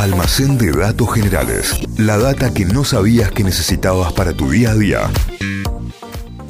Almacén 0.00 0.56
de 0.56 0.72
datos 0.72 1.12
generales. 1.12 1.78
La 1.98 2.16
data 2.16 2.54
que 2.54 2.64
no 2.64 2.84
sabías 2.84 3.30
que 3.32 3.44
necesitabas 3.44 4.14
para 4.14 4.32
tu 4.32 4.50
día 4.50 4.70
a 4.70 4.74
día. 4.74 5.00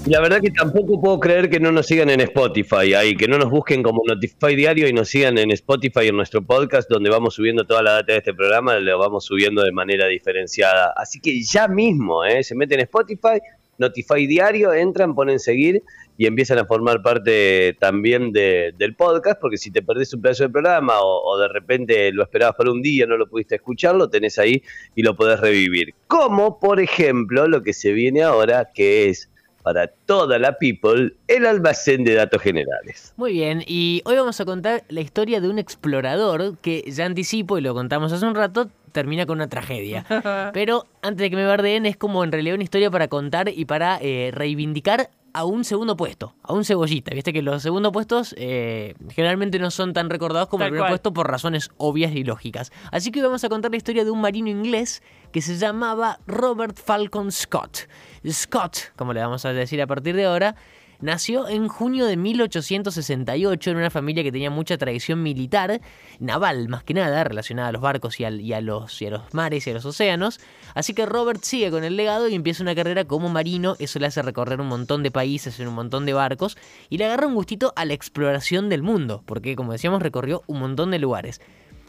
La 0.06 0.20
verdad 0.20 0.40
que 0.40 0.52
tampoco 0.52 1.00
puedo 1.00 1.18
creer 1.18 1.50
que 1.50 1.58
no 1.58 1.72
nos 1.72 1.86
sigan 1.86 2.10
en 2.10 2.20
Spotify, 2.20 2.94
ahí, 2.94 3.16
que 3.16 3.26
no 3.26 3.38
nos 3.38 3.50
busquen 3.50 3.82
como 3.82 4.02
Notify 4.06 4.54
Diario 4.54 4.86
y 4.86 4.92
nos 4.92 5.08
sigan 5.08 5.36
en 5.36 5.50
Spotify 5.50 6.06
en 6.06 6.16
nuestro 6.16 6.42
podcast, 6.42 6.88
donde 6.88 7.10
vamos 7.10 7.34
subiendo 7.34 7.66
toda 7.66 7.82
la 7.82 7.94
data 7.94 8.12
de 8.12 8.18
este 8.18 8.34
programa, 8.34 8.78
lo 8.78 8.96
vamos 9.00 9.24
subiendo 9.24 9.64
de 9.64 9.72
manera 9.72 10.06
diferenciada. 10.06 10.94
Así 10.96 11.18
que 11.18 11.42
ya 11.42 11.66
mismo, 11.66 12.24
¿eh? 12.24 12.44
se 12.44 12.54
meten 12.54 12.78
en 12.78 12.84
Spotify, 12.84 13.40
Notify 13.80 14.26
Diario, 14.26 14.72
entran, 14.72 15.14
ponen 15.14 15.40
seguir 15.40 15.82
y 16.16 16.26
empiezan 16.26 16.58
a 16.58 16.66
formar 16.66 17.02
parte 17.02 17.76
también 17.80 18.30
del 18.30 18.94
podcast, 18.94 19.40
porque 19.40 19.56
si 19.56 19.70
te 19.70 19.82
perdés 19.82 20.12
un 20.12 20.20
pedazo 20.20 20.44
del 20.44 20.52
programa 20.52 21.00
o, 21.00 21.32
o, 21.32 21.38
de 21.38 21.48
repente 21.48 22.12
lo 22.12 22.22
esperabas 22.22 22.56
para 22.56 22.70
un 22.70 22.82
día, 22.82 23.06
no 23.06 23.16
lo 23.16 23.26
pudiste 23.26 23.56
escuchar, 23.56 23.96
lo 23.96 24.10
tenés 24.10 24.38
ahí 24.38 24.62
y 24.94 25.02
lo 25.02 25.16
podés 25.16 25.40
revivir. 25.40 25.94
Como, 26.06 26.60
por 26.60 26.78
ejemplo, 26.78 27.48
lo 27.48 27.62
que 27.62 27.72
se 27.72 27.92
viene 27.92 28.22
ahora, 28.22 28.70
que 28.74 29.08
es 29.08 29.30
para 29.62 29.88
toda 29.88 30.38
la 30.38 30.58
people 30.58 31.14
el 31.28 31.46
almacén 31.46 32.04
de 32.04 32.14
datos 32.14 32.40
generales. 32.42 33.12
Muy 33.16 33.32
bien, 33.32 33.62
y 33.66 34.02
hoy 34.04 34.16
vamos 34.16 34.40
a 34.40 34.44
contar 34.44 34.84
la 34.88 35.00
historia 35.00 35.40
de 35.40 35.48
un 35.48 35.58
explorador 35.58 36.56
que 36.58 36.84
ya 36.90 37.04
anticipo 37.04 37.58
y 37.58 37.60
lo 37.60 37.74
contamos 37.74 38.12
hace 38.12 38.26
un 38.26 38.34
rato, 38.34 38.70
termina 38.92 39.26
con 39.26 39.38
una 39.38 39.48
tragedia. 39.48 40.04
Pero 40.52 40.86
antes 41.02 41.22
de 41.22 41.30
que 41.30 41.36
me 41.36 41.44
bardeen, 41.44 41.86
es 41.86 41.96
como 41.96 42.24
en 42.24 42.32
realidad 42.32 42.54
una 42.54 42.64
historia 42.64 42.90
para 42.90 43.08
contar 43.08 43.48
y 43.48 43.64
para 43.64 43.98
eh, 44.00 44.30
reivindicar 44.32 45.10
a 45.32 45.44
un 45.44 45.64
segundo 45.64 45.96
puesto, 45.96 46.34
a 46.42 46.52
un 46.52 46.64
cebollita. 46.64 47.14
Viste 47.14 47.32
que 47.32 47.42
los 47.42 47.62
segundos 47.62 47.92
puestos 47.92 48.34
eh, 48.36 48.94
generalmente 49.10 49.58
no 49.58 49.70
son 49.70 49.92
tan 49.92 50.10
recordados 50.10 50.48
como 50.48 50.60
Tal 50.62 50.68
el 50.68 50.72
primer 50.72 50.82
cual. 50.82 50.92
puesto 50.92 51.12
por 51.12 51.30
razones 51.30 51.70
obvias 51.76 52.12
y 52.14 52.24
lógicas. 52.24 52.72
Así 52.90 53.10
que 53.10 53.22
vamos 53.22 53.44
a 53.44 53.48
contar 53.48 53.70
la 53.70 53.76
historia 53.76 54.04
de 54.04 54.10
un 54.10 54.20
marino 54.20 54.48
inglés 54.48 55.02
que 55.32 55.40
se 55.40 55.56
llamaba 55.56 56.18
Robert 56.26 56.76
Falcon 56.76 57.30
Scott. 57.30 57.88
Scott, 58.28 58.92
como 58.96 59.12
le 59.12 59.20
vamos 59.20 59.44
a 59.44 59.52
decir 59.52 59.80
a 59.80 59.86
partir 59.86 60.16
de 60.16 60.24
ahora, 60.24 60.56
Nació 61.00 61.48
en 61.48 61.68
junio 61.68 62.04
de 62.04 62.18
1868 62.18 63.70
en 63.70 63.76
una 63.78 63.88
familia 63.88 64.22
que 64.22 64.30
tenía 64.30 64.50
mucha 64.50 64.76
tradición 64.76 65.22
militar, 65.22 65.80
naval 66.18 66.68
más 66.68 66.84
que 66.84 66.92
nada, 66.92 67.24
relacionada 67.24 67.68
a 67.68 67.72
los 67.72 67.80
barcos 67.80 68.20
y, 68.20 68.24
a 68.24 68.30
los, 68.60 69.00
los 69.00 69.34
mares 69.34 69.66
y 69.66 69.70
a 69.70 69.72
los 69.72 69.86
océanos. 69.86 70.40
Así 70.74 70.92
que 70.92 71.06
Robert 71.06 71.42
sigue 71.42 71.70
con 71.70 71.84
el 71.84 71.96
legado 71.96 72.28
y 72.28 72.34
empieza 72.34 72.62
una 72.62 72.74
carrera 72.74 73.06
como 73.06 73.30
marino. 73.30 73.76
Eso 73.78 73.98
le 73.98 74.08
hace 74.08 74.20
recorrer 74.20 74.60
un 74.60 74.68
montón 74.68 75.02
de 75.02 75.10
países 75.10 75.58
en 75.58 75.68
un 75.68 75.74
montón 75.74 76.04
de 76.04 76.12
barcos 76.12 76.58
y 76.90 76.98
le 76.98 77.06
agarra 77.06 77.26
un 77.26 77.34
gustito 77.34 77.72
a 77.76 77.86
la 77.86 77.94
exploración 77.94 78.68
del 78.68 78.82
mundo, 78.82 79.22
porque 79.24 79.56
como 79.56 79.72
decíamos 79.72 80.02
recorrió 80.02 80.42
un 80.48 80.60
montón 80.60 80.90
de 80.90 80.98
lugares. 80.98 81.40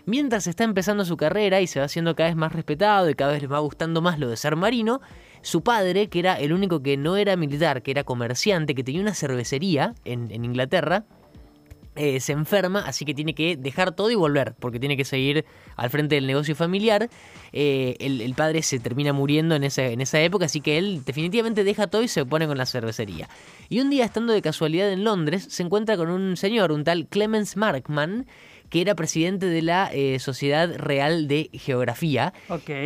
Mientras 0.05 0.47
está 0.47 0.63
empezando 0.63 1.05
su 1.05 1.17
carrera 1.17 1.61
y 1.61 1.67
se 1.67 1.79
va 1.79 1.85
haciendo 1.85 2.15
cada 2.15 2.29
vez 2.29 2.35
más 2.35 2.53
respetado 2.53 3.09
y 3.09 3.13
cada 3.13 3.33
vez 3.33 3.41
le 3.41 3.47
va 3.47 3.59
gustando 3.59 4.01
más 4.01 4.19
lo 4.19 4.29
de 4.29 4.37
ser 4.37 4.55
marino, 4.55 5.01
su 5.41 5.61
padre, 5.61 6.07
que 6.07 6.19
era 6.19 6.39
el 6.39 6.53
único 6.53 6.81
que 6.81 6.97
no 6.97 7.17
era 7.17 7.35
militar, 7.35 7.81
que 7.81 7.91
era 7.91 8.03
comerciante, 8.03 8.75
que 8.75 8.83
tenía 8.83 9.01
una 9.01 9.13
cervecería 9.13 9.95
en, 10.05 10.31
Inglaterra, 10.43 11.05
eh, 11.95 12.19
se 12.21 12.31
enferma, 12.31 12.79
así 12.85 13.03
que 13.03 13.13
tiene 13.13 13.33
que 13.33 13.57
dejar 13.57 13.91
todo 13.91 14.09
y 14.09 14.15
volver, 14.15 14.55
porque 14.59 14.79
tiene 14.79 14.95
que 14.95 15.03
seguir 15.03 15.45
al 15.75 15.89
frente 15.89 16.15
del 16.15 16.25
negocio 16.25 16.55
familiar. 16.55 17.09
Eh, 17.51 17.97
el, 17.99 18.21
el 18.21 18.33
padre 18.33 18.61
se 18.61 18.79
termina 18.79 19.13
muriendo 19.13 19.55
en 19.55 19.63
esa, 19.63 19.83
en 19.83 19.99
esa 19.99 20.21
época, 20.21 20.45
así 20.45 20.61
que 20.61 20.77
él 20.77 21.03
definitivamente 21.05 21.63
deja 21.63 21.87
todo 21.87 22.01
y 22.01 22.07
se 22.07 22.25
pone 22.25 22.47
con 22.47 22.57
la 22.57 22.65
cervecería. 22.65 23.27
Y 23.67 23.81
un 23.81 23.89
día, 23.89 24.05
estando 24.05 24.31
de 24.31 24.41
casualidad 24.41 24.91
en 24.91 25.03
Londres, 25.03 25.47
se 25.49 25.63
encuentra 25.63 25.97
con 25.97 26.09
un 26.09 26.37
señor, 26.37 26.71
un 26.71 26.83
tal 26.83 27.07
Clemens 27.07 27.57
Markman, 27.57 28.25
que 28.71 28.81
era 28.81 28.95
presidente 28.95 29.45
de 29.45 29.61
la 29.61 29.91
eh, 29.93 30.17
Sociedad 30.19 30.73
Real 30.77 31.27
de 31.27 31.49
Geografía 31.53 32.33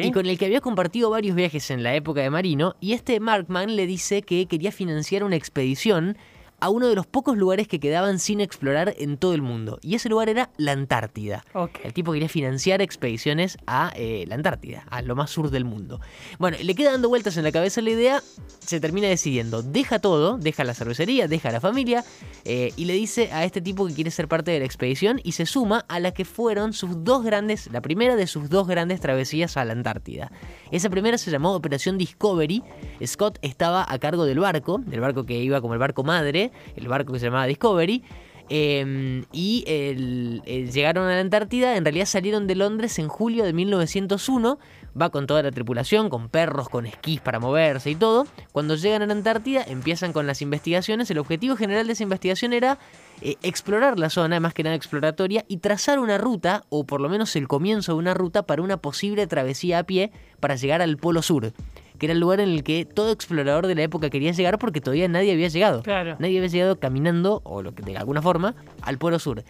y 0.04 0.12
con 0.12 0.26
el 0.26 0.38
que 0.38 0.46
había 0.46 0.60
compartido 0.60 1.12
varios 1.12 1.36
viajes 1.36 1.70
en 1.70 1.84
la 1.84 1.96
época 1.96 2.22
de 2.22 2.32
Marino, 2.32 2.76
y 2.82 2.94
este 2.94 3.20
Markman 3.20 3.76
le 3.76 3.86
dice 3.86 4.24
que 4.24 4.48
quería 4.48 4.72
financiar 4.72 5.24
una 5.24 5.36
expedición 5.36 6.18
a 6.66 6.70
uno 6.70 6.88
de 6.88 6.96
los 6.96 7.06
pocos 7.06 7.38
lugares 7.38 7.68
que 7.68 7.80
quedaban 7.80 8.18
sin 8.18 8.42
explorar 8.42 8.96
en 8.98 9.18
todo 9.18 9.36
el 9.36 9.44
mundo, 9.44 9.78
y 9.84 9.94
ese 9.94 10.10
lugar 10.10 10.30
era 10.30 10.50
la 10.58 10.72
Antártida. 10.72 11.46
Ok. 11.54 11.82
El 11.84 11.94
tipo 11.94 12.12
quería 12.12 12.28
financiar 12.28 12.82
expediciones 12.82 13.60
a 13.68 13.94
eh, 13.96 14.26
la 14.28 14.34
Antártida, 14.34 14.84
a 14.90 15.04
lo 15.04 15.16
más 15.16 15.30
sur 15.30 15.52
del 15.52 15.64
mundo. 15.64 16.02
Bueno, 16.40 16.58
le 16.60 16.74
queda 16.74 16.94
dando 16.94 17.08
vueltas 17.08 17.38
en 17.38 17.44
la 17.44 17.52
cabeza 17.52 17.82
la 17.82 17.92
idea, 17.92 18.24
se 18.58 18.80
termina 18.80 19.08
decidiendo, 19.08 19.62
deja 19.62 20.00
todo, 20.00 20.40
deja 20.40 20.64
la 20.64 20.74
cervecería, 20.74 21.28
deja 21.28 21.52
la 21.52 21.62
familia, 21.62 22.04
eh, 22.46 22.74
y 22.76 22.86
le 22.86 22.94
dice 22.94 23.32
a 23.32 23.46
este 23.46 23.62
tipo 23.62 23.86
que 23.86 23.94
quiere 23.94 24.10
ser 24.10 24.28
parte 24.28 24.50
de 24.50 24.58
la 24.58 24.66
expedición 24.66 25.22
y 25.24 25.34
se 25.34 25.46
suma 25.46 25.86
a 25.88 26.00
la 26.00 26.16
que 26.16 26.26
fueron 26.26 26.74
sus 26.74 27.04
dos 27.04 27.24
grandes, 27.24 27.70
la 27.72 27.82
primera 27.82 28.16
de 28.16 28.26
sus 28.26 28.50
dos 28.50 28.68
grandes 28.68 29.00
travesías 29.02 29.56
a 29.56 29.66
la 29.66 29.74
Antártida. 29.74 30.32
Esa 30.72 30.90
primera 30.90 31.20
se 31.20 31.30
llamó 31.30 31.54
Operación 31.54 32.00
Discovery. 32.00 32.64
Scott 33.06 33.38
estaba 33.44 33.86
a 33.88 34.00
cargo 34.00 34.26
del 34.26 34.40
barco, 34.40 34.80
del 34.80 35.00
barco 35.00 35.28
que 35.28 35.38
iba 35.38 35.62
como 35.62 35.76
el 35.76 35.80
barco 35.80 36.04
madre, 36.04 36.52
el 36.76 36.88
barco 36.88 37.14
que 37.14 37.20
se 37.20 37.26
llamaba 37.26 37.46
Discovery. 37.48 38.04
eh, 38.48 39.24
y 39.32 39.64
el- 39.66 40.44
llegaron 40.72 41.08
a 41.08 41.16
la 41.16 41.20
Antártida, 41.20 41.78
en 41.78 41.84
realidad 41.84 42.06
salieron 42.06 42.46
de 42.46 42.54
Londres 42.54 43.00
en 43.00 43.08
julio 43.08 43.44
de 43.44 43.54
1901, 43.54 44.60
va 45.00 45.10
con 45.10 45.26
toda 45.26 45.42
la 45.42 45.50
tripulación, 45.50 46.10
con 46.10 46.30
perros, 46.30 46.70
con 46.70 46.86
esquís 46.86 47.20
para 47.22 47.40
moverse 47.40 47.90
y 47.90 47.96
todo. 47.96 48.28
Cuando 48.52 48.76
llegan 48.76 49.02
a 49.02 49.08
la 49.08 49.14
Antártida 49.14 49.64
empiezan 49.68 50.14
con 50.14 50.28
las 50.28 50.44
investigaciones, 50.44 51.10
el 51.10 51.18
objetivo 51.18 51.56
general 51.56 51.88
de 51.88 51.94
esa 51.94 52.04
investigación 52.04 52.54
era 52.54 52.78
eh, 53.22 53.36
explorar 53.42 53.98
la 53.98 54.12
zona, 54.12 54.40
más 54.40 54.54
que 54.54 54.62
nada 54.62 54.76
exploratoria, 54.76 55.44
y 55.48 55.58
trazar 55.58 55.98
una 55.98 56.20
ruta, 56.20 56.66
o 56.70 56.86
por 56.86 57.02
lo 57.02 57.10
menos 57.10 57.36
el 57.36 57.48
comienzo 57.48 57.94
de 57.94 57.98
una 57.98 58.14
ruta 58.14 58.44
para 58.46 58.62
una 58.62 58.78
posible 58.78 59.26
travesía 59.26 59.80
a 59.80 59.84
pie 59.86 60.12
para 60.40 60.56
llegar 60.56 60.84
al 60.84 60.98
Polo 60.98 61.24
Sur, 61.24 61.52
que 61.98 62.06
era 62.08 62.14
el 62.14 62.20
lugar 62.20 62.40
en 62.40 62.50
el 62.50 62.64
que 62.64 62.86
todo 62.86 63.12
explorador 63.12 63.68
de 63.68 63.76
la 63.76 63.84
época 63.84 64.10
quería 64.10 64.32
llegar 64.32 64.58
porque 64.60 64.82
todavía 64.82 65.08
nadie 65.08 65.32
había 65.34 65.48
llegado. 65.48 65.82
Claro. 65.84 66.16
Nadie 66.20 66.38
había 66.38 66.50
llegado 66.50 66.80
caminando, 66.80 67.42
o 67.44 67.62
lo 67.62 67.74
que, 67.74 67.84
de 67.84 67.98
alguna 67.98 68.22
forma, 68.22 68.56
al 68.82 68.98
Polo 68.98 69.20
Sur. 69.20 69.44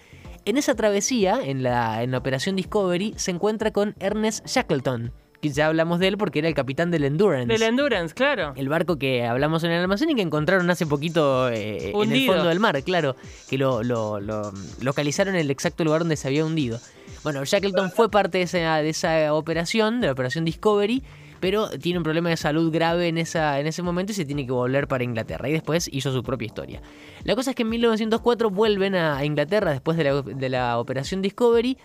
En 0.46 0.58
esa 0.58 0.76
travesía, 0.76 1.40
en 1.44 1.64
la, 1.64 2.04
en 2.04 2.12
la 2.12 2.20
Operación 2.20 2.56
Discovery, 2.56 3.14
se 3.18 3.32
encuentra 3.32 3.72
con 3.72 3.96
Ernest 4.00 4.46
Shackleton, 4.46 5.12
que 5.42 5.50
ya 5.50 5.68
hablamos 5.68 6.00
de 6.00 6.08
él 6.08 6.18
porque 6.18 6.40
era 6.40 6.48
el 6.48 6.54
capitán 6.54 6.92
del 6.92 7.04
Endurance. 7.04 7.48
Del 7.52 7.64
Endurance, 7.64 8.14
claro. 8.14 8.54
El 8.56 8.70
barco 8.70 8.98
que 8.98 9.26
hablamos 9.26 9.64
en 9.64 9.72
el 9.72 9.82
almacén 9.82 10.12
y 10.12 10.16
que 10.16 10.22
encontraron 10.22 10.70
hace 10.70 10.86
poquito 10.86 11.50
eh, 11.50 11.92
en 11.96 12.12
el 12.12 12.26
fondo 12.28 12.46
del 12.46 12.60
mar, 12.60 12.80
claro, 12.84 13.16
que 13.50 13.58
lo, 13.58 13.82
lo- 13.84 14.20
lo 14.20 14.52
localizaron 14.82 15.34
en 15.36 15.42
el 15.42 15.50
exacto 15.52 15.84
lugar 15.84 16.02
donde 16.02 16.16
se 16.16 16.28
había 16.28 16.46
hundido. 16.46 16.80
Bueno, 17.24 17.44
Shackleton 17.44 17.90
fue 17.92 18.12
parte 18.12 18.38
de 18.38 18.44
esa, 18.44 18.78
de 18.78 18.90
esa 18.90 19.34
operación, 19.34 20.00
de 20.00 20.08
la 20.08 20.14
operación 20.14 20.46
Discovery, 20.46 21.02
pero 21.40 21.70
tiene 21.70 22.00
un 22.00 22.04
problema 22.04 22.30
de 22.30 22.38
salud 22.38 22.72
grave 22.72 23.08
en, 23.08 23.18
esa, 23.18 23.60
en 23.60 23.68
ese 23.68 23.82
momento 23.82 24.12
y 24.12 24.16
se 24.16 24.26
tiene 24.26 24.46
que 24.46 24.52
volver 24.52 24.88
para 24.88 25.04
Inglaterra. 25.04 25.50
Y 25.50 25.54
después 25.54 25.90
hizo 25.92 26.12
su 26.12 26.24
propia 26.24 26.46
historia. 26.46 26.82
La 27.24 27.36
cosa 27.36 27.52
es 27.52 27.56
que 27.56 27.64
en 27.64 27.70
1904 27.70 28.50
vuelven 28.50 28.96
a 28.96 29.24
Inglaterra 29.24 29.72
después 29.72 29.98
de 29.98 30.04
la, 30.04 30.22
de 30.22 30.50
la 30.50 30.80
operación 30.80 31.22
Discovery. 31.22 31.78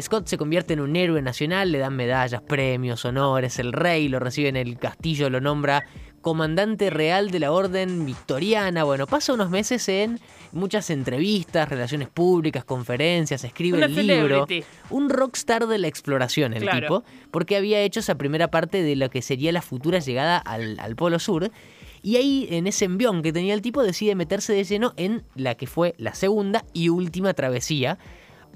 Scott 0.00 0.26
se 0.26 0.36
convierte 0.36 0.74
en 0.74 0.80
un 0.80 0.94
héroe 0.94 1.22
nacional, 1.22 1.72
le 1.72 1.78
dan 1.78 1.96
medallas, 1.96 2.42
premios, 2.42 3.04
honores, 3.04 3.58
el 3.58 3.72
rey 3.72 4.08
lo 4.08 4.18
recibe 4.18 4.48
en 4.48 4.56
el 4.56 4.78
castillo, 4.78 5.30
lo 5.30 5.40
nombra 5.40 5.84
comandante 6.26 6.90
real 6.90 7.30
de 7.30 7.38
la 7.38 7.52
orden 7.52 8.04
victoriana. 8.04 8.82
Bueno, 8.82 9.06
pasa 9.06 9.32
unos 9.32 9.48
meses 9.48 9.88
en 9.88 10.18
muchas 10.56 10.90
entrevistas, 10.90 11.68
relaciones 11.68 12.08
públicas, 12.08 12.64
conferencias, 12.64 13.44
escribe 13.44 13.76
Una 13.78 13.86
el 13.86 13.94
libro. 14.06 14.46
celebrity. 14.46 14.64
Un 14.90 15.08
rockstar 15.10 15.66
de 15.66 15.78
la 15.78 15.86
exploración, 15.86 16.54
el 16.54 16.62
Claro. 16.62 16.80
tipo, 16.80 17.04
porque 17.30 17.56
había 17.56 17.80
hecho 17.82 18.00
esa 18.00 18.16
primera 18.16 18.50
parte 18.50 18.82
de 18.82 18.96
lo 18.96 19.10
que 19.10 19.22
sería 19.22 19.52
la 19.52 19.62
futura 19.62 19.98
llegada 20.00 20.38
al, 20.38 20.78
al 20.80 20.96
Polo 20.96 21.18
Sur. 21.18 21.50
Y 22.02 22.16
ahí, 22.16 22.46
en 22.50 22.66
ese 22.66 22.84
envión 22.84 23.22
que 23.22 23.32
tenía 23.32 23.52
el 23.54 23.62
tipo, 23.62 23.82
decide 23.82 24.14
meterse 24.14 24.52
de 24.52 24.64
lleno 24.64 24.92
en 24.96 25.22
la 25.34 25.54
que 25.56 25.66
fue 25.66 25.94
la 25.98 26.14
segunda 26.14 26.64
y 26.72 26.88
última 26.88 27.34
travesía 27.34 27.98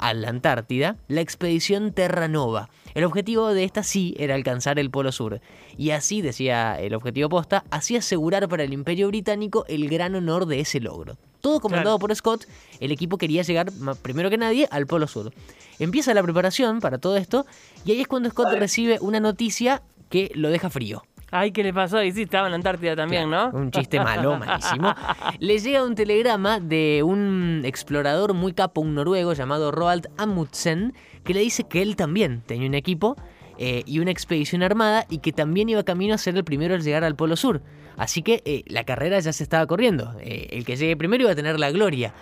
a 0.01 0.15
la 0.15 0.31
Antártida, 0.31 0.97
la 1.09 1.21
expedición 1.21 1.93
Terra 1.93 2.27
Nova. 2.27 2.71
El 2.95 3.05
objetivo 3.05 3.55
de 3.55 3.65
esta 3.65 3.83
sí 3.83 4.15
era 4.19 4.35
alcanzar 4.35 4.79
el 4.79 4.91
Polo 4.91 5.13
Sur. 5.13 5.41
Y 5.77 5.91
así, 5.91 6.23
decía 6.23 6.81
el 6.81 6.95
objetivo 6.95 7.29
posta, 7.29 7.65
así 7.71 7.97
asegurar 7.97 8.49
para 8.49 8.65
el 8.65 8.73
Imperio 8.73 9.09
Británico 9.09 9.65
el 9.69 9.89
gran 9.89 10.15
honor 10.15 10.47
de 10.47 10.61
ese 10.61 10.81
logro. 10.81 11.17
Todo 11.41 11.61
comandado 11.61 11.99
por 11.99 12.15
Scott, 12.15 12.47
el 12.81 12.91
equipo 12.91 13.17
quería 13.17 13.43
llegar 13.43 13.71
primero 14.03 14.29
que 14.29 14.39
nadie 14.39 14.69
al 14.71 14.87
Polo 14.87 15.07
Sur. 15.07 15.33
Empieza 15.79 16.13
la 16.13 16.23
preparación 16.23 16.81
para 16.81 16.99
todo 16.99 17.17
esto 17.17 17.47
y 17.85 17.93
ahí 17.93 18.01
es 18.01 18.09
cuando 18.09 18.29
Scott 18.31 18.53
recibe 18.55 18.99
una 19.01 19.21
noticia 19.21 19.83
que 20.11 20.31
lo 20.35 20.51
deja 20.51 20.69
frío. 20.69 21.03
Ay, 21.31 21.53
¿qué 21.53 21.63
le 21.63 21.73
pasó? 21.73 22.03
Y 22.03 22.13
sí, 22.13 22.23
estaba 22.23 22.47
en 22.47 22.53
la 22.53 22.57
Antártida 22.57 22.97
también, 22.97 23.31
¿no? 23.31 23.51
Un 23.51 23.71
chiste 23.71 24.01
malo, 24.01 24.37
malísimo. 24.37 24.95
Le 25.39 25.59
llega 25.59 25.85
un 25.85 25.95
telegrama 25.95 26.59
de 26.59 27.03
un 27.05 27.63
explorador 27.65 28.35
muy 28.35 28.53
capo, 28.53 28.81
un 28.81 28.95
noruego 28.95 29.33
llamado 29.33 29.71
Roald 29.71 30.09
Amundsen, 30.19 30.93
que 31.25 31.35
le 31.35 31.41
dice 31.41 31.65
que 31.65 31.83
él 31.83 31.97
también 31.97 32.43
tenía 32.47 32.67
un 32.67 32.75
equipo 32.75 33.17
eh, 33.61 33.83
y 33.87 33.99
una 34.01 34.11
expedición 34.11 34.63
armada 34.65 35.07
y 35.09 35.19
que 35.19 35.33
también 35.33 35.69
iba 35.69 35.85
camino 35.85 36.15
a 36.15 36.19
ser 36.19 36.35
el 36.37 36.43
primero 36.45 36.75
en 36.75 36.81
llegar 36.81 37.05
al 37.05 37.15
Polo 37.15 37.37
Sur. 37.37 37.63
Así 37.97 38.23
que 38.23 38.43
eh, 38.47 38.63
la 38.67 38.85
carrera 38.85 39.21
ya 39.21 39.33
se 39.33 39.43
estaba 39.45 39.67
corriendo. 39.67 40.17
Eh, 40.23 40.49
el 40.53 40.65
que 40.65 40.77
llegue 40.77 40.97
primero 40.97 41.23
iba 41.25 41.33
a 41.33 41.37
tener 41.37 41.61
la 41.61 41.71
gloria. 41.71 42.13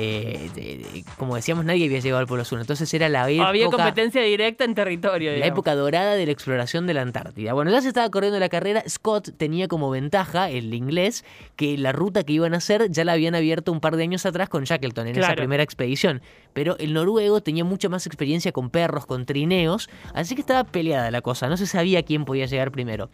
eh, 0.00 1.02
como 1.16 1.34
decíamos, 1.36 1.64
nadie 1.64 1.86
había 1.86 1.98
llegado 2.00 2.20
al 2.20 2.26
Polo 2.26 2.44
Sur. 2.44 2.60
Entonces 2.60 2.92
era 2.94 3.08
la 3.08 3.22
Había 3.24 3.62
época- 3.62 3.76
competencia 3.78 4.22
directa 4.22 4.64
en 4.64 4.74
territorio. 4.74 5.36
la 5.36 5.46
época 5.46 5.74
dorada 5.74 6.14
de 6.14 6.24
la 6.26 6.32
exploración 6.32 6.86
de 6.86 6.94
la 6.94 7.02
Antártida. 7.02 7.52
Bueno, 7.52 7.70
ya 7.70 7.80
se 7.80 7.88
estaba 7.88 8.08
corriendo 8.10 8.38
la 8.38 8.48
carrera. 8.48 8.82
Scott 8.88 9.30
tenía 9.36 9.66
como 9.68 9.90
ventaja, 9.90 10.50
el 10.50 10.72
inglés, 10.74 11.24
que 11.56 11.76
la 11.78 11.92
ruta 11.92 12.22
que 12.24 12.32
iban 12.32 12.54
a 12.54 12.58
hacer 12.58 12.90
ya 12.90 13.04
la 13.04 13.12
habían 13.12 13.34
abierto 13.34 13.72
un 13.72 13.80
par 13.80 13.96
de 13.96 14.04
años 14.04 14.24
atrás 14.26 14.48
con 14.48 14.64
Shackleton 14.64 15.08
en 15.08 15.18
esa 15.18 15.34
primera 15.34 15.62
expedición. 15.62 16.22
Pero 16.58 16.76
el 16.78 16.92
noruego 16.92 17.40
tenía 17.40 17.62
mucha 17.62 17.88
más 17.88 18.04
experiencia 18.04 18.50
con 18.50 18.68
perros, 18.68 19.06
con 19.06 19.26
trineos, 19.26 19.88
así 20.12 20.34
que 20.34 20.40
estaba 20.40 20.64
peleada 20.64 21.08
la 21.12 21.20
cosa. 21.20 21.48
No 21.48 21.56
se 21.56 21.68
sabía 21.68 22.02
quién 22.02 22.24
podía 22.24 22.46
llegar 22.46 22.72
primero. 22.72 23.10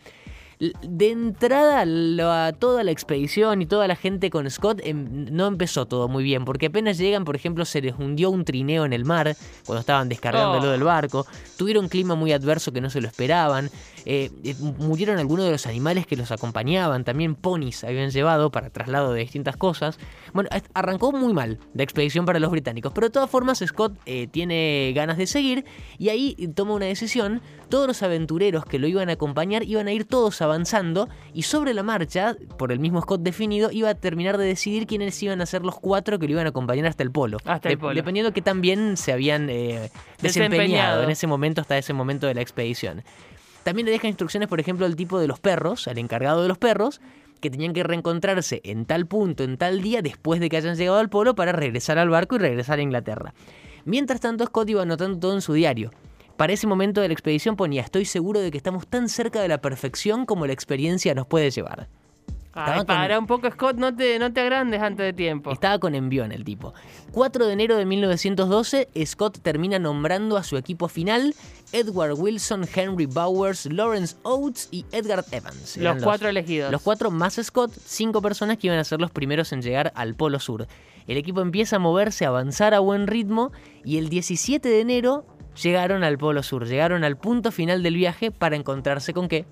De 0.59 1.11
entrada, 1.11 1.83
a 2.47 2.53
toda 2.53 2.85
la 2.85 2.91
expedición 2.91 3.61
y 3.63 3.67
toda 3.67 3.89
la 3.89 3.97
gente 3.97 4.31
con 4.31 4.49
Scott 4.51 4.81
em, 4.85 5.27
no 5.35 5.47
empezó 5.47 5.87
todo 5.87 6.09
muy 6.09 6.23
bien, 6.25 6.45
porque 6.45 6.67
apenas 6.67 6.97
llegan, 6.99 7.25
por 7.25 7.37
ejemplo, 7.37 7.65
se 7.65 7.81
les 7.83 7.95
hundió 7.99 8.31
un 8.31 8.45
trineo 8.45 8.85
en 8.85 8.93
el 8.93 9.05
mar 9.05 9.37
cuando 9.67 9.81
estaban 9.81 10.09
descargándolo 10.09 10.69
Oh. 10.69 10.73
del 10.73 10.85
barco, 10.85 11.27
tuvieron 11.57 11.85
un 11.85 11.89
clima 11.89 12.15
muy 12.15 12.33
adverso 12.33 12.73
que 12.73 12.81
no 12.81 12.89
se 12.91 13.01
lo 13.01 13.09
esperaban, 13.09 13.69
eh, 14.07 14.31
eh, 14.45 14.55
murieron 14.79 15.19
algunos 15.19 15.45
de 15.47 15.53
los 15.53 15.67
animales 15.67 16.07
que 16.07 16.17
los 16.17 16.31
acompañaban, 16.31 17.05
también 17.05 17.35
ponis 17.35 17.83
habían 17.85 18.11
llevado 18.11 18.51
para 18.51 18.71
traslado 18.71 19.13
de 19.13 19.21
distintas 19.21 19.57
cosas. 19.57 19.99
Bueno, 20.33 20.49
a- 20.53 20.63
arrancó 20.79 21.13
muy 21.13 21.33
mal 21.33 21.59
la 21.75 21.83
expedición 21.83 22.25
para 22.27 22.39
los 22.39 22.51
británicos, 22.51 22.93
pero 22.95 23.09
de 23.09 23.13
todas 23.13 23.31
formas 23.31 23.59
Scott 23.67 23.95
eh, 24.07 24.29
tiene 24.31 24.93
ganas 24.95 25.17
de 25.19 25.27
seguir 25.27 25.65
y 25.99 26.11
ahí 26.11 26.35
toma 26.55 26.75
una 26.75 26.87
decisión. 26.87 27.41
Todos 27.69 27.89
los 27.89 28.03
aventureros 28.03 28.65
que 28.67 28.79
lo 28.79 28.87
iban 28.87 29.09
a 29.09 29.13
acompañar 29.15 29.65
iban 29.65 29.89
a 29.89 29.93
ir 29.93 30.05
todos 30.05 30.41
avanzando 30.45 31.09
y 31.33 31.43
sobre 31.43 31.75
la 31.75 31.83
marcha, 31.83 32.37
por 32.57 32.73
el 32.73 32.79
mismo 32.79 33.01
Scott 33.03 33.23
definido, 33.23 33.71
iba 33.71 33.91
a 33.91 33.95
terminar 33.95 34.39
de 34.39 34.47
decidir 34.47 34.87
quiénes 34.87 35.21
iban 35.23 35.41
a 35.41 35.47
ser 35.47 35.63
los 35.63 35.79
cuatro 35.79 36.19
que 36.19 36.27
lo 36.27 36.33
iban 36.33 36.47
a 36.47 36.51
acompañar 36.51 36.87
hasta 36.87 37.03
el 37.03 37.11
polo. 37.11 37.39
Hasta 37.45 37.71
el 37.71 37.79
polo. 37.79 37.95
Dependiendo 37.95 38.33
que 38.33 38.43
también 38.43 38.97
se 38.97 39.13
habían 39.13 39.51
eh, 39.51 39.91
desempeñado 40.21 40.51
Desempeñado. 40.51 41.03
en 41.03 41.11
ese 41.11 41.27
momento 41.27 41.61
hasta 41.61 41.77
ese 41.77 41.93
momento 41.93 42.27
de 42.27 42.35
la 42.35 42.41
expedición. 42.43 43.03
También 43.65 43.87
le 43.87 43.93
deja 43.93 44.09
instrucciones, 44.09 44.49
por 44.49 44.61
ejemplo, 44.61 44.87
al 44.87 44.95
tipo 44.95 45.19
de 45.19 45.27
los 45.27 45.41
perros, 45.41 45.89
al 45.89 45.99
encargado 45.99 46.43
de 46.43 46.49
los 46.49 46.59
perros, 46.59 47.01
que 47.41 47.51
tenían 47.51 47.73
que 47.73 47.83
reencontrarse 47.83 48.61
en 48.65 48.85
tal 48.85 49.07
punto, 49.07 49.43
en 49.43 49.57
tal 49.57 49.83
día, 49.83 50.03
después 50.03 50.41
de 50.41 50.49
que 50.49 50.57
hayan 50.59 50.77
llegado 50.77 50.99
al 50.99 51.09
polo, 51.09 51.35
para 51.35 51.53
regresar 51.53 51.99
al 51.99 52.11
barco 52.11 52.37
y 52.37 52.39
regresar 52.39 52.79
a 52.79 52.83
Inglaterra. 52.83 53.35
Mientras 53.85 54.21
tanto, 54.21 54.45
Scott 54.47 54.69
iba 54.71 54.83
anotando 54.83 55.19
todo 55.19 55.35
en 55.35 55.41
su 55.41 55.55
diario. 55.55 55.91
Para 56.37 56.53
ese 56.53 56.67
momento 56.67 57.01
de 57.01 57.09
la 57.09 57.15
expedición 57.15 57.57
ponía, 57.57 57.83
estoy 57.83 58.05
seguro 58.05 58.41
de 58.41 58.51
que 58.51 58.57
estamos 58.57 58.87
tan 58.87 59.09
cerca 59.09 59.41
de 59.41 59.49
la 59.49 59.59
perfección 59.61 60.27
como 60.27 60.47
la 60.47 60.53
experiencia 60.53 61.15
nos 61.15 61.27
puede 61.27 61.51
llevar. 61.51 61.89
Ay, 62.57 62.79
con- 62.79 62.87
para 62.87 63.19
un 63.19 63.27
poco, 63.27 63.51
Scott, 63.51 63.77
no 63.77 63.95
te, 63.97 64.17
no 64.21 64.33
te 64.33 64.41
agrandes 64.41 64.81
antes 64.81 65.05
de 65.05 65.13
tiempo. 65.13 65.51
Estaba 65.51 65.79
con 65.81 65.95
envión 65.97 66.31
el 66.31 66.45
tipo. 66.45 66.73
4 67.11 67.47
de 67.47 67.53
enero 67.53 67.77
de 67.77 67.85
1912, 67.85 68.89
Scott 69.07 69.41
termina 69.43 69.81
nombrando 69.81 70.37
a 70.37 70.45
su 70.45 70.57
equipo 70.57 70.87
final 70.89 71.35
Edward 71.73 72.15
Wilson, 72.17 72.65
Henry 72.73 73.07
Bowers, 73.07 73.67
Lawrence 73.67 74.15
Oates 74.23 74.69
y 74.71 74.87
Edgar 74.93 75.25
Evans. 75.33 75.77
Eran 75.77 75.97
Los 75.97 76.05
cuatro 76.05 76.29
elegidos. 76.29 76.71
Los 76.71 76.83
cuatro 76.83 77.11
más 77.11 77.41
Scott, 77.43 77.73
cinco 77.85 78.23
personas 78.23 78.57
que 78.59 78.69
iban 78.69 78.79
a 78.79 78.85
ser 78.85 79.01
los 79.01 79.11
primeros 79.11 79.53
en 79.53 79.61
llegar 79.61 79.93
al 79.97 80.15
Polo 80.15 80.39
Sur. 80.39 80.69
El 81.09 81.17
equipo 81.17 81.41
empieza 81.41 81.77
a 81.77 81.79
moverse, 81.81 82.25
a 82.25 82.29
avanzar 82.29 82.73
a 82.73 82.79
buen 82.79 83.09
ritmo 83.09 83.51
y 83.85 83.99
el 83.99 84.09
17 84.09 84.69
de 84.69 84.81
enero 84.81 85.27
llegaron 85.63 86.05
al 86.05 86.19
Polo 86.19 86.43
Sur, 86.43 86.67
llegaron 86.67 87.05
al 87.05 87.17
punto 87.17 87.53
final 87.53 87.83
del 87.83 87.97
viaje 87.97 88.31
para 88.31 88.57
encontrarse 88.57 89.13
con 89.13 89.29
qué? 89.29 89.47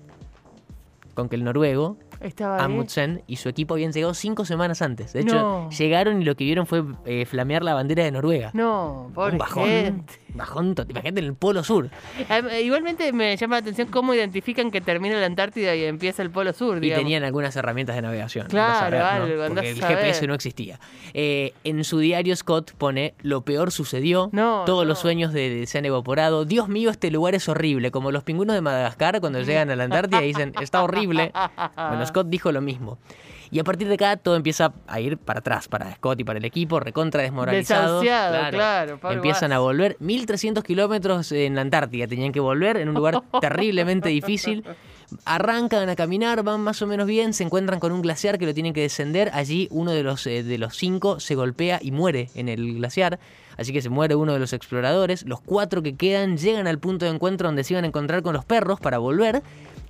Con 1.13 1.29
que 1.29 1.35
el 1.35 1.43
noruego 1.43 1.97
Estaba. 2.23 2.63
Amundsen 2.63 3.21
y 3.27 3.35
su 3.35 3.49
equipo 3.49 3.73
habían 3.75 3.91
llegado 3.91 4.13
cinco 4.13 4.45
semanas 4.45 4.81
antes. 4.81 5.13
De 5.13 5.21
hecho, 5.21 5.35
No. 5.35 5.69
llegaron 5.69 6.21
y 6.21 6.25
lo 6.25 6.35
que 6.35 6.43
vieron 6.45 6.65
fue 6.65 6.83
eh, 7.05 7.25
flamear 7.25 7.63
la 7.63 7.73
bandera 7.73 8.03
de 8.03 8.11
Noruega. 8.11 8.51
No, 8.53 9.11
pobre 9.13 9.33
Un 9.33 9.37
bajón. 9.37 9.65
gente. 9.65 10.13
Bajón, 10.35 10.73
imagínate 10.89 11.19
en 11.19 11.25
el 11.27 11.35
Polo 11.35 11.63
Sur. 11.63 11.89
Eh, 12.27 12.61
Igualmente 12.63 13.13
me 13.13 13.37
llama 13.37 13.57
la 13.57 13.59
atención 13.59 13.87
cómo 13.89 14.15
identifican 14.15 14.71
que 14.71 14.81
termina 14.81 15.19
la 15.19 15.27
Antártida 15.27 15.75
y 15.75 15.83
empieza 15.83 16.23
el 16.23 16.31
Polo 16.31 16.53
Sur, 16.53 16.83
Y 16.83 16.89
tenían 16.91 17.23
algunas 17.23 17.55
herramientas 17.55 17.95
de 17.95 18.01
navegación. 18.01 18.47
Claro, 18.47 19.05
algo, 19.05 19.43
¿no? 19.49 19.53
Porque 19.55 19.69
el 19.71 19.77
saber. 19.77 19.97
GPS 19.99 20.25
no 20.27 20.33
existía. 20.33 20.79
Eh, 21.13 21.53
en 21.63 21.83
su 21.83 21.99
diario 21.99 22.35
Scott 22.35 22.71
pone, 22.75 23.13
lo 23.21 23.41
peor 23.41 23.71
sucedió, 23.71 24.29
No, 24.31 24.63
todos 24.65 24.87
los 24.87 24.97
sueños 24.97 25.33
de, 25.33 25.49
de- 25.49 25.67
se 25.67 25.77
han 25.77 25.85
evaporado, 25.85 26.45
Dios 26.45 26.67
mío, 26.67 26.89
este 26.89 27.11
lugar 27.11 27.35
es 27.35 27.47
horrible, 27.47 27.91
como 27.91 28.09
los 28.11 28.23
pingüinos 28.23 28.55
de 28.55 28.61
Madagascar 28.61 29.19
cuando 29.21 29.39
llegan 29.43 29.69
a 29.69 29.75
la 29.75 29.83
Antártida 29.83 30.23
y 30.23 30.27
dicen, 30.29 30.53
está 30.61 30.81
horrible. 30.83 31.31
Bueno, 31.75 32.01
Scott 32.13 32.27
dijo 32.29 32.51
lo 32.51 32.61
mismo. 32.61 32.99
Y 33.51 33.59
a 33.59 33.63
partir 33.63 33.87
de 33.87 33.95
acá 33.95 34.17
todo 34.17 34.35
empieza 34.35 34.73
a 34.87 34.99
ir 34.99 35.17
para 35.17 35.39
atrás, 35.39 35.67
para 35.67 35.93
Scott 35.93 36.19
y 36.19 36.23
para 36.23 36.39
el 36.39 36.45
equipo, 36.45 36.79
recontra 36.79 37.21
desmoralizado. 37.21 38.01
Desahuciado, 38.01 38.49
claro, 38.49 38.99
pobre 38.99 39.15
Empiezan 39.15 39.51
a 39.51 39.59
volver 39.59 39.95
1300 39.99 40.63
kilómetros 40.63 41.31
en 41.31 41.53
la 41.53 41.61
Antártida, 41.61 42.07
tenían 42.07 42.31
que 42.31 42.39
volver 42.39 42.77
en 42.77 42.89
un 42.89 42.95
lugar 42.95 43.21
terriblemente 43.41 44.09
difícil. 44.09 44.63
Arrancan 45.25 45.87
a 45.89 45.95
caminar, 45.95 46.41
van 46.41 46.61
más 46.61 46.81
o 46.81 46.87
menos 46.87 47.05
bien, 47.05 47.33
se 47.33 47.43
encuentran 47.43 47.79
con 47.79 47.91
un 47.91 48.01
glaciar 48.01 48.39
que 48.39 48.47
lo 48.47 48.55
tienen 48.55 48.73
que 48.73 48.81
descender. 48.81 49.29
Allí 49.33 49.67
uno 49.69 49.91
de 49.91 50.01
los, 50.01 50.25
eh, 50.25 50.41
de 50.41 50.57
los 50.57 50.75
cinco 50.75 51.19
se 51.19 51.35
golpea 51.35 51.77
y 51.79 51.91
muere 51.91 52.29
en 52.33 52.49
el 52.49 52.77
glaciar. 52.77 53.19
Así 53.57 53.71
que 53.71 53.83
se 53.83 53.89
muere 53.89 54.15
uno 54.15 54.33
de 54.33 54.39
los 54.39 54.53
exploradores. 54.53 55.27
Los 55.27 55.41
cuatro 55.41 55.83
que 55.83 55.95
quedan 55.95 56.37
llegan 56.37 56.65
al 56.65 56.79
punto 56.79 57.05
de 57.05 57.11
encuentro 57.11 57.47
donde 57.47 57.63
se 57.63 57.73
iban 57.73 57.83
a 57.83 57.87
encontrar 57.87 58.23
con 58.23 58.33
los 58.33 58.45
perros 58.45 58.79
para 58.79 58.97
volver. 58.97 59.43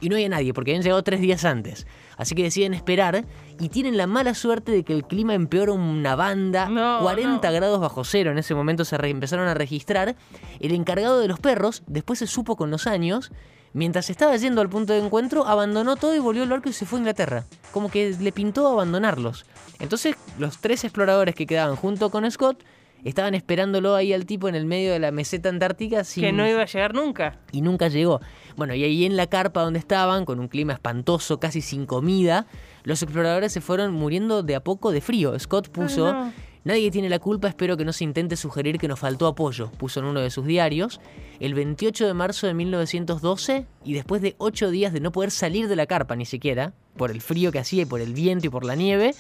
Y 0.03 0.09
no 0.09 0.17
hay 0.17 0.25
a 0.25 0.29
nadie 0.29 0.53
porque 0.53 0.71
habían 0.71 0.83
llegado 0.83 1.01
tres 1.01 1.21
días 1.21 1.45
antes. 1.45 1.88
Así 2.17 2.35
que 2.35 2.44
deciden 2.44 2.73
esperar 2.73 3.23
y 3.57 3.69
tienen 3.69 3.95
la 3.95 4.05
mala 4.05 4.33
suerte 4.33 4.73
de 4.73 4.83
que 4.83 4.91
el 4.91 5.05
clima 5.05 5.33
empeora 5.33 5.71
una 5.71 6.17
banda. 6.17 6.67
No, 6.67 7.00
40 7.01 7.47
no. 7.47 7.53
grados 7.53 7.79
bajo 7.79 8.03
cero 8.03 8.31
en 8.31 8.38
ese 8.38 8.53
momento 8.53 8.83
se 8.83 8.97
empezaron 8.97 9.47
a 9.47 9.53
registrar. 9.53 10.17
El 10.59 10.73
encargado 10.73 11.21
de 11.21 11.29
los 11.29 11.39
perros, 11.39 11.83
después 11.88 12.19
se 12.19 12.27
supo 12.27 12.57
con 12.57 12.69
los 12.69 12.85
años, 12.85 13.31
mientras 13.71 14.09
estaba 14.09 14.35
yendo 14.35 14.59
al 14.59 14.67
punto 14.67 14.91
de 14.91 15.00
encuentro, 15.00 15.47
abandonó 15.47 15.95
todo 15.95 16.13
y 16.13 16.19
volvió 16.19 16.44
al 16.44 16.50
barco 16.50 16.67
y 16.67 16.73
se 16.73 16.85
fue 16.85 17.00
a 17.00 17.00
Inglaterra. 17.00 17.45
Como 17.71 17.89
que 17.89 18.13
le 18.19 18.33
pintó 18.33 18.67
abandonarlos. 18.67 19.45
Entonces 19.79 20.17
los 20.38 20.57
tres 20.57 20.83
exploradores 20.83 21.33
que 21.33 21.47
quedaban 21.47 21.77
junto 21.77 22.09
con 22.09 22.29
Scott 22.29 22.61
estaban 23.03 23.33
esperándolo 23.35 23.95
ahí 23.95 24.13
al 24.13 24.25
tipo 24.25 24.47
en 24.47 24.55
el 24.55 24.65
medio 24.65 24.91
de 24.94 25.00
la 25.00 25.11
meseta 25.11 25.50
antártica 25.50 26.03
sin, 26.03 26.23
Que 26.23 26.31
no 26.31 26.47
iba 26.47 26.61
a 26.61 26.65
llegar 26.65 26.94
nunca. 26.94 27.39
y 27.51 27.61
nunca 27.61 27.88
llegó. 27.88 28.21
Bueno, 28.55 28.73
y 28.75 28.83
ahí 28.83 29.05
en 29.05 29.17
la 29.17 29.27
carpa 29.27 29.61
donde 29.61 29.79
estaban, 29.79 30.25
con 30.25 30.39
un 30.39 30.47
clima 30.47 30.73
espantoso, 30.73 31.39
casi 31.39 31.61
sin 31.61 31.85
comida, 31.85 32.45
los 32.83 33.01
exploradores 33.01 33.51
se 33.51 33.61
fueron 33.61 33.94
muriendo 33.94 34.44
de 34.44 34.55
a 34.55 34.63
poco 34.63 34.91
de 34.91 35.01
frío. 35.01 35.38
Scott 35.39 35.69
puso, 35.69 36.13
no. 36.13 36.33
nadie 36.63 36.91
tiene 36.91 37.09
la 37.09 37.19
culpa, 37.19 37.47
espero 37.47 37.77
que 37.77 37.85
no 37.85 37.94
se 37.94 38.03
intente 38.03 38.35
sugerir 38.35 38.77
que 38.77 38.88
nos 38.88 39.00
faltó 39.00 39.27
apoyo, 39.27 39.71
puso 39.71 40.00
en 40.00 40.05
uno 40.05 40.19
de 40.19 40.29
sus 40.29 40.45
diarios. 40.45 41.00
El 41.39 41.53
28 41.55 42.07
de 42.07 42.13
marzo 42.13 42.47
de 42.47 42.53
1912, 42.53 43.65
y 43.83 43.94
después 43.94 44.22
de 44.22 44.36
ocho 44.38 44.69
días 44.69 44.93
de 44.93 45.00
no 45.00 45.12
poder 45.12 45.31
salir 45.31 45.67
de 45.67 45.75
la 45.75 45.86
carpa 45.88 46.15
ni 46.15 46.25
siquiera, 46.25 46.74
por 46.97 47.12
el 47.12 47.21
frío 47.21 47.51
que 47.51 47.59
hacía 47.59 47.83
y 47.83 47.85
por 47.85 48.01
el 48.01 48.13
viento 48.13 48.47
y 48.47 48.50
por 48.50 48.65
la 48.65 48.75
nieve, 48.75 49.13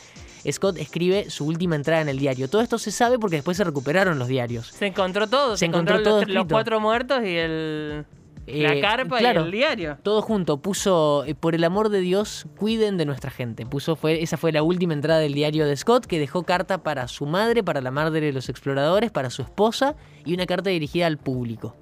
Scott 0.51 0.77
escribe 0.77 1.29
su 1.29 1.45
última 1.45 1.75
entrada 1.75 2.01
en 2.01 2.09
el 2.09 2.19
diario. 2.19 2.49
Todo 2.49 2.61
esto 2.61 2.77
se 2.77 2.91
sabe 2.91 3.17
porque 3.19 3.37
después 3.37 3.57
se 3.57 3.63
recuperaron 3.63 4.19
los 4.19 4.27
diarios. 4.27 4.67
Se 4.67 4.87
encontró 4.87 5.27
todo. 5.27 5.51
Se 5.55 5.59
Se, 5.59 5.65
encontró 5.65 5.95
encontró 5.95 6.11
todo 6.11 6.21
los, 6.25 6.29
los 6.35 6.45
cuatro 6.47 6.79
muertos 6.79 7.23
y 7.23 7.35
el. 7.37 8.05
la 8.45 8.73
Eh, 8.75 8.81
carpa 8.81 9.19
claro. 9.19 9.41
y 9.41 9.45
el 9.45 9.51
diario. 9.51 9.97
Todo 10.03 10.21
junto, 10.21 10.57
puso, 10.57 11.23
eh, 11.25 11.33
por 11.33 11.55
el 11.55 11.63
amor 11.63 11.87
de 11.87 12.01
Dios, 12.01 12.45
cuiden 12.57 12.97
de 12.97 13.05
nuestra 13.05 13.31
gente. 13.31 13.65
Puso, 13.65 13.95
fue, 13.95 14.21
esa 14.21 14.35
fue 14.35 14.51
la 14.51 14.63
última 14.63 14.93
entrada 14.93 15.21
del 15.21 15.33
diario 15.33 15.65
de 15.65 15.77
Scott, 15.77 16.05
que 16.05 16.19
dejó 16.19 16.43
carta 16.43 16.83
para 16.83 17.07
su 17.07 17.25
madre, 17.25 17.63
para 17.63 17.79
la 17.79 17.91
madre 17.91 18.19
de 18.19 18.33
los 18.33 18.49
exploradores, 18.49 19.11
para 19.11 19.29
su 19.29 19.43
esposa 19.43 19.95
y 20.25 20.33
una 20.33 20.45
carta 20.45 20.69
dirigida 20.69 21.07
al 21.07 21.17
público. 21.17 21.77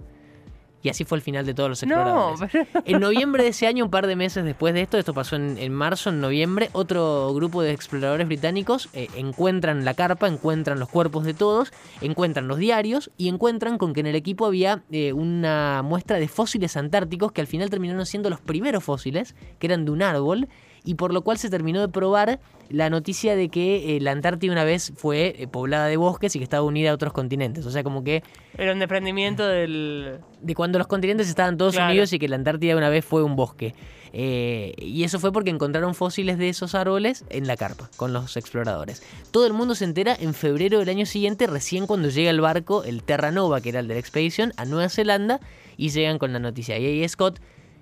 Y 0.84 0.90
así 0.90 1.04
fue 1.04 1.18
el 1.18 1.22
final 1.22 1.46
de 1.46 1.54
todos 1.54 1.70
los 1.70 1.84
No, 1.84 2.34
exploradores. 2.34 2.68
pero. 2.74 2.84
En 2.86 3.00
noviembre 3.00 3.44
de 3.44 3.50
ese 3.50 3.68
año, 3.68 3.86
un 3.86 3.92
par 3.92 4.08
de 4.08 4.16
meses 4.16 4.44
después 4.44 4.74
de 4.74 4.82
esto, 4.82 4.98
esto 4.98 5.14
pasó 5.14 5.36
en, 5.36 5.58
en 5.58 5.74
marzo, 5.74 6.10
en 6.10 6.22
noviembre, 6.22 6.70
otro 6.74 7.34
grupo 7.34 7.62
de 7.62 7.72
exploradores 7.72 8.28
británicos 8.28 8.90
eh, 8.94 9.08
encuentran 9.16 9.86
la 9.86 9.94
carpa, 9.94 10.28
encuentran 10.28 10.80
los 10.80 10.90
cuerpos 10.90 11.24
de 11.24 11.34
todos, 11.34 11.72
encuentran 12.02 12.48
los 12.48 12.58
diarios 12.58 13.12
y 13.18 13.30
encuentran 13.30 13.78
con 13.78 13.94
que 13.94 14.00
en 14.00 14.08
el 14.08 14.16
equipo 14.16 14.46
había 14.46 14.84
eh, 14.92 15.14
una 15.14 15.82
muestra 15.84 16.18
de 16.18 16.28
fósiles 16.28 16.76
antárticos 16.78 17.32
que 17.32 17.42
al 17.42 17.48
final 17.48 17.70
terminaron 17.70 18.06
siendo 18.06 18.30
los 18.30 18.42
primeros 18.42 18.84
fósiles, 18.84 19.36
que 19.60 19.68
eran 19.68 19.86
de 19.86 19.92
un 19.92 20.02
árbol, 20.02 20.48
y 20.84 20.96
por 20.96 21.14
lo 21.14 21.22
cual 21.22 21.38
se 21.38 21.50
terminó 21.50 21.80
de 21.82 21.90
probar 21.90 22.40
la 22.70 22.90
noticia 22.90 23.36
de 23.36 23.50
que 23.50 23.98
eh, 23.98 24.02
la 24.02 24.12
Antártida 24.12 24.52
una 24.52 24.64
vez 24.64 24.94
fue 24.96 25.36
eh, 25.38 25.48
poblada 25.48 25.88
de 25.88 25.98
bosques 25.98 26.36
y 26.36 26.40
que 26.40 26.44
estaba 26.44 26.64
unida 26.64 26.92
a 26.92 26.94
otros 26.94 27.14
continentes. 27.14 27.66
O 27.66 27.72
sea, 27.72 27.84
como 27.84 28.04
que 28.04 28.24
Era 28.58 28.74
un 28.74 28.80
desprendimiento 28.80 29.46
del. 29.48 30.20
de 30.42 30.56
cuando 30.56 30.78
los 30.80 30.88
continentes 30.88 31.28
estaban 31.30 31.58
todos 31.58 31.76
Claro. 31.76 31.92
unidos 31.92 32.14
y 32.14 32.20
que 32.20 32.28
la 32.28 32.36
Antártida 32.38 32.76
una 32.76 32.90
vez 32.90 33.06
fue 33.06 33.24
un 33.24 33.36
bosque. 33.36 33.76
Eh, 34.14 34.74
y 34.78 35.04
eso 35.04 35.20
fue 35.20 35.32
porque 35.32 35.52
encontraron 35.52 35.96
fósiles 35.96 36.38
de 36.38 36.50
esos 36.50 36.76
árboles 36.76 37.24
en 37.30 37.48
la 37.48 37.56
carpa, 37.56 37.90
con 37.96 38.12
los 38.12 38.36
exploradores. 38.36 39.04
Todo 39.32 39.48
el 39.48 39.54
mundo 39.54 39.74
se 39.76 39.86
entera 39.86 40.16
en 40.20 40.34
febrero 40.34 40.80
del 40.80 40.90
año 40.90 41.06
siguiente, 41.06 41.48
recién 41.48 41.88
cuando 41.88 42.10
llega 42.10 42.30
el 42.30 42.42
barco, 42.42 42.84
el 42.84 43.04
Terra 43.04 43.32
Nova, 43.32 43.62
que 43.62 43.70
era 43.70 43.80
el 43.80 43.88
de 43.88 43.94
la 43.94 44.00
expedición, 44.02 44.52
a 44.58 44.66
Nueva 44.66 44.90
Zelanda, 44.90 45.40
y 45.78 45.90
llegan 45.92 46.18
con 46.18 46.34
la 46.34 46.40
noticia. 46.40 46.78
Y 46.78 46.86
ahí 46.86 47.08
Scott 47.08 47.40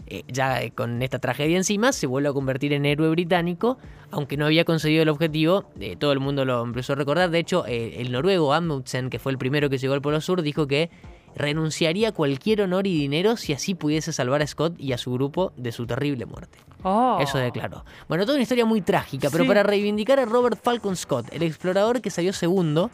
eh, 0.09 0.23
ya 0.27 0.61
eh, 0.61 0.71
con 0.71 1.01
esta 1.01 1.19
tragedia 1.19 1.57
encima, 1.57 1.91
se 1.91 2.07
vuelve 2.07 2.29
a 2.29 2.33
convertir 2.33 2.73
en 2.73 2.85
héroe 2.85 3.09
británico, 3.09 3.77
aunque 4.11 4.37
no 4.37 4.45
había 4.45 4.65
conseguido 4.65 5.03
el 5.03 5.09
objetivo, 5.09 5.65
eh, 5.79 5.95
todo 5.97 6.11
el 6.11 6.19
mundo 6.19 6.45
lo 6.45 6.63
empezó 6.63 6.93
a 6.93 6.95
recordar. 6.95 7.29
De 7.29 7.39
hecho, 7.39 7.65
el 7.65 8.11
noruego 8.11 8.53
Amundsen, 8.53 9.09
que 9.09 9.19
fue 9.19 9.31
el 9.31 9.37
primero 9.37 9.69
que 9.69 9.77
llegó 9.77 9.93
al 9.93 10.01
Polo 10.01 10.19
Sur, 10.21 10.41
dijo 10.41 10.67
que 10.67 10.89
renunciaría 11.35 12.09
a 12.09 12.11
cualquier 12.11 12.61
honor 12.61 12.87
y 12.87 12.97
dinero 12.97 13.37
si 13.37 13.53
así 13.53 13.75
pudiese 13.75 14.11
salvar 14.11 14.41
a 14.41 14.47
Scott 14.47 14.73
y 14.79 14.93
a 14.93 14.97
su 14.97 15.13
grupo 15.13 15.53
de 15.57 15.71
su 15.71 15.85
terrible 15.85 16.25
muerte. 16.25 16.57
Oh. 16.83 17.19
Eso 17.21 17.37
declaró. 17.37 17.85
Bueno, 18.07 18.25
toda 18.25 18.35
una 18.35 18.43
historia 18.43 18.65
muy 18.65 18.81
trágica, 18.81 19.29
pero 19.29 19.43
Sí. 19.43 19.47
para 19.47 19.63
reivindicar 19.63 20.19
a 20.19 20.25
Robert 20.25 20.59
Falcon 20.61 20.95
Scott, 20.95 21.27
el 21.31 21.43
explorador 21.43 22.01
que 22.01 22.09
salió 22.09 22.33
segundo, 22.33 22.89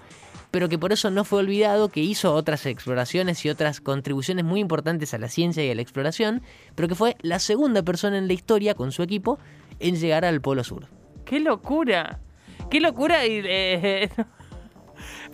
pero 0.56 0.70
que 0.70 0.80
por 0.80 0.94
eso 0.94 1.12
no 1.12 1.26
fue 1.26 1.40
olvidado, 1.40 1.90
que 1.90 2.00
hizo 2.00 2.34
otras 2.34 2.66
exploraciones 2.66 3.44
y 3.44 3.50
otras 3.50 3.82
contribuciones 3.82 4.46
muy 4.46 4.62
importantes 4.62 5.14
a 5.14 5.18
la 5.18 5.28
ciencia 5.28 5.66
y 5.66 5.70
a 5.70 5.76
la 5.76 5.82
exploración, 5.82 6.44
pero 6.76 6.88
que 6.88 6.96
fue 6.96 7.18
la 7.20 7.40
segunda 7.40 7.84
persona 7.84 8.18
en 8.18 8.28
la 8.28 8.34
historia 8.34 8.74
con 8.74 8.94
su 8.94 9.04
equipo 9.04 9.38
en 9.82 9.98
llegar 9.98 10.24
al 10.24 10.40
Polo 10.40 10.64
Sur. 10.64 10.88
¡Qué 11.26 11.42
locura! 11.42 12.22
¡Qué 12.70 12.80
locura! 12.80 13.26
Eh, 13.26 14.10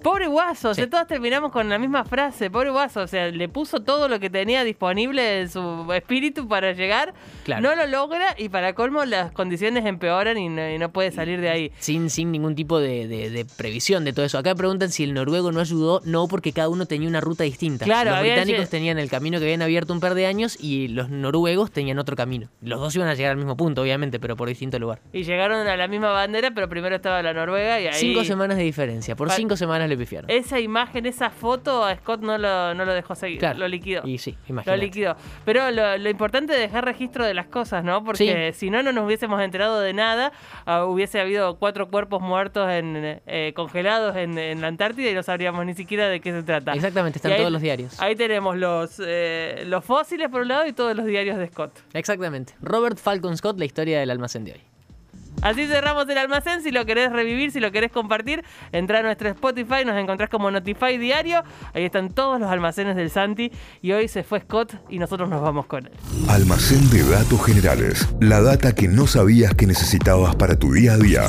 Pobre 0.04 0.28
Guaso, 0.28 0.70
o 0.70 0.74
sea, 0.74 0.86
Sí. 0.86 0.90
todos 0.90 1.08
terminamos 1.08 1.52
con 1.52 1.70
la 1.70 1.78
misma 1.78 2.04
frase. 2.06 2.50
Pobre 2.50 2.70
Guaso, 2.72 3.02
o 3.02 3.08
sea, 3.08 3.28
le 3.30 3.48
puso 3.50 3.82
todo 3.82 4.08
lo 4.08 4.20
que 4.20 4.30
tenía 4.30 4.64
disponible 4.64 5.42
en 5.42 5.50
su 5.50 5.92
espíritu 5.94 6.48
para 6.48 6.74
llegar. 6.74 7.14
Claro. 7.44 7.62
No 7.62 7.76
lo 7.76 7.88
logra 7.88 8.36
y 8.38 8.50
para 8.50 8.74
colmo 8.74 9.06
las 9.06 9.32
condiciones 9.32 9.86
empeoran 9.86 10.38
y 10.38 10.50
no, 10.50 10.70
y 10.70 10.78
no 10.78 10.92
puede 10.92 11.12
salir 11.12 11.40
de 11.42 11.50
ahí. 11.50 11.72
Sin, 11.80 12.10
sin 12.10 12.32
ningún 12.32 12.56
tipo 12.56 12.80
de, 12.80 13.08
de- 13.08 13.30
de 13.30 13.46
previsión 13.46 14.04
de 14.06 14.14
todo 14.14 14.26
eso. 14.26 14.38
Acá 14.38 14.56
preguntan 14.56 14.90
si 14.92 15.04
el 15.04 15.14
noruego 15.14 15.52
no 15.52 15.60
ayudó. 15.60 16.02
No, 16.06 16.28
porque 16.28 16.52
cada 16.54 16.70
uno 16.70 16.86
tenía 16.86 17.08
una 17.08 17.22
ruta 17.22 17.44
distinta. 17.44 17.86
Claro, 17.86 18.12
los 18.12 18.20
británicos 18.22 18.70
tenían 18.70 18.98
el 19.00 19.10
camino 19.10 19.38
que 19.40 19.46
habían 19.46 19.62
abierto 19.62 19.94
un 19.94 20.00
par 20.00 20.14
de 20.16 20.26
años 20.26 20.58
y 20.60 20.88
los 20.88 21.10
noruegos 21.10 21.72
tenían 21.72 22.00
otro 22.00 22.16
camino. 22.16 22.50
Los 22.62 22.80
dos 22.80 22.96
iban 22.96 23.08
a 23.08 23.14
llegar 23.14 23.32
al 23.32 23.38
mismo 23.38 23.56
punto, 23.58 23.82
obviamente, 23.82 24.20
pero 24.20 24.36
por 24.36 24.48
distinto 24.48 24.80
lugar. 24.80 25.00
Y 25.14 25.24
llegaron 25.24 25.68
a 25.68 25.78
la 25.78 25.88
misma 25.88 26.12
bandera, 26.12 26.52
pero 26.52 26.68
primero 26.70 26.96
estaba 26.96 27.22
la 27.22 27.34
Noruega 27.34 27.80
y 27.80 27.88
ahí... 27.88 27.94
Cinco 27.94 28.24
semanas 28.24 28.58
de 28.58 28.64
diferencia. 28.64 29.16
Por 29.16 29.30
cinco 29.32 29.56
semanas 29.58 29.90
le 29.92 29.98
pifiaron. 29.98 30.30
Esa 30.32 30.60
imagen, 30.60 31.06
esa 31.06 31.30
foto, 31.30 31.84
a 31.86 31.96
Scott 31.96 32.22
no 32.22 32.38
lo, 32.38 32.74
no 32.74 32.84
lo 32.86 32.94
dejó 32.94 33.14
seguir, 33.14 33.38
Claro. 33.40 33.60
lo 33.60 33.68
liquidó. 33.68 34.02
Y 34.08 34.18
sí, 34.18 34.32
Lo 34.48 34.54
imagínate. 34.54 34.82
liquidó. 34.82 35.16
Pero 35.46 35.70
lo, 35.72 35.98
lo 35.98 36.10
importante 36.10 36.54
es 36.54 36.60
dejar 36.60 36.86
registro 36.86 37.26
de 37.26 37.34
las 37.34 37.46
cosas, 37.48 37.84
¿no? 37.84 38.04
Porque 38.04 38.52
si 38.54 38.70
no, 38.70 38.82
no 38.82 38.92
nos 38.92 39.06
hubiésemos 39.06 39.40
enterado 39.42 39.80
de 39.80 39.94
nada. 39.94 40.32
Ah, 40.66 40.86
hubiese 40.86 41.20
habido 41.20 41.58
cuatro 41.58 41.90
cuerpos 41.90 42.22
muertos 42.22 42.70
en, 42.70 43.22
eh, 43.28 43.54
congelados 43.56 44.16
en, 44.16 44.38
en 44.38 44.62
la 44.62 44.68
Antártida 44.68 45.10
y 45.12 45.14
no 45.14 45.24
sabríamos 45.24 45.66
ni 45.66 45.74
siquiera 45.74 46.08
de 46.10 46.20
qué 46.20 46.32
se 46.32 46.44
trata. 46.44 46.74
Exactamente, 46.74 47.18
están 47.20 47.34
ahí- 47.34 47.38
todos 47.40 47.52
los 47.52 47.62
diarios. 47.62 48.00
Ahí 48.02 48.16
tenemos 48.16 48.58
los, 48.58 49.02
eh, 49.06 49.64
los 49.68 49.84
fósiles 49.86 50.30
por 50.30 50.42
un 50.42 50.48
lado 50.48 50.66
y 50.66 50.74
todos 50.74 50.96
los 50.96 51.06
diarios 51.06 51.38
de 51.38 51.48
Scott. 51.48 51.80
Exactamente. 51.94 52.54
Robert 52.62 52.98
Falcon 52.98 53.36
Scott, 53.38 53.60
la 53.60 53.66
historia 53.66 54.00
del 54.00 54.10
almacén 54.10 54.46
de 54.46 54.54
hoy. 54.54 54.62
Así 55.42 55.68
cerramos 55.68 56.08
el 56.10 56.18
almacén. 56.18 56.62
Si 56.62 56.72
lo 56.72 56.86
querés 56.86 57.12
revivir, 57.12 57.52
si 57.52 57.60
lo 57.60 57.72
querés 57.72 57.92
compartir, 57.92 58.44
entra 58.72 59.00
a 59.00 59.02
nuestro 59.02 59.30
Spotify. 59.30 59.86
Nos 59.86 59.98
encontrás 59.98 60.30
como 60.30 60.52
Notify 60.52 60.98
Diario. 60.98 61.44
Ahí 61.74 61.84
están 61.84 62.10
todos 62.10 62.40
los 62.40 62.50
almacenes 62.50 62.96
del 62.96 63.10
Santi. 63.10 63.52
Y 63.82 63.92
hoy 63.92 64.08
se 64.08 64.24
fue 64.24 64.40
Scott 64.42 64.76
y 64.90 65.00
nosotros 65.00 65.30
nos 65.30 65.42
vamos 65.42 65.66
con 65.66 65.86
él. 65.86 65.92
Almacén 66.30 66.90
de 66.90 67.04
datos 67.04 67.44
generales. 67.46 68.08
La 68.20 68.42
data 68.42 68.74
que 68.74 68.88
no 68.88 69.08
sabías 69.08 69.54
que 69.56 69.66
necesitabas 69.66 70.36
para 70.36 70.58
tu 70.58 70.74
día 70.74 70.94
a 70.94 70.98
día. 70.98 71.24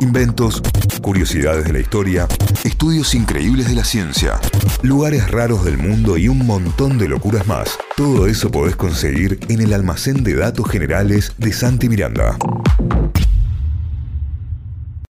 Inventos, 0.00 0.62
curiosidades 1.02 1.64
de 1.64 1.72
la 1.72 1.78
historia, 1.78 2.26
estudios 2.64 3.14
increíbles 3.14 3.68
de 3.68 3.74
la 3.74 3.84
ciencia, 3.84 4.40
lugares 4.82 5.30
raros 5.30 5.64
del 5.64 5.78
mundo 5.78 6.16
y 6.18 6.28
un 6.28 6.46
montón 6.46 6.98
de 6.98 7.08
locuras 7.08 7.46
más. 7.46 7.78
Todo 7.96 8.26
eso 8.26 8.50
podés 8.50 8.76
conseguir 8.76 9.38
en 9.48 9.60
el 9.60 9.72
Almacén 9.72 10.22
de 10.22 10.34
Datos 10.34 10.68
Generales 10.68 11.32
de 11.38 11.52
Santi 11.52 11.88
Miranda. 11.88 12.36